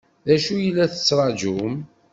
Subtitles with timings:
[0.27, 1.75] D acu i la tettṛaǧum?